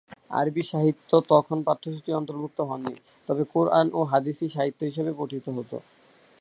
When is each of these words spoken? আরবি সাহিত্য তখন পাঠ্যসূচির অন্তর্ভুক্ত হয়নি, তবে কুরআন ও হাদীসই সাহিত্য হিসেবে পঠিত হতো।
আরবি 0.31 0.63
সাহিত্য 0.65 1.11
তখন 1.31 1.57
পাঠ্যসূচির 1.67 2.19
অন্তর্ভুক্ত 2.19 2.59
হয়নি, 2.69 2.93
তবে 3.27 3.43
কুরআন 3.53 3.87
ও 3.93 4.09
হাদীসই 4.11 4.49
সাহিত্য 4.55 4.79
হিসেবে 4.89 5.11
পঠিত 5.19 5.45
হতো। 5.57 5.77